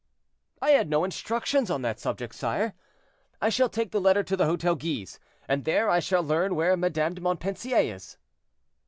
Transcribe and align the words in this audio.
"I 0.63 0.71
had 0.71 0.89
no 0.89 1.03
instructions 1.03 1.69
on 1.69 1.83
that 1.83 1.99
subject, 1.99 2.33
sire. 2.33 2.73
I 3.39 3.49
shall 3.49 3.69
take 3.69 3.91
the 3.91 4.01
letter 4.01 4.23
to 4.23 4.35
the 4.35 4.47
Hotel 4.47 4.73
Guise, 4.73 5.19
and 5.47 5.63
there 5.63 5.91
I 5.91 5.99
shall 5.99 6.23
learn 6.23 6.55
where 6.55 6.75
Madame 6.75 7.13
de 7.13 7.21
Montpensier 7.21 7.77
is." 7.93 8.17